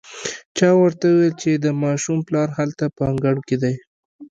چا 0.57 0.69
ورته 0.81 1.05
وويل 1.09 1.33
چې 1.41 1.51
د 1.55 1.65
ماشوم 1.83 2.17
پلار 2.27 2.49
هلته 2.59 2.85
په 2.95 3.01
انګړ 3.11 3.35
کې 3.47 3.55
دی. 3.63 3.75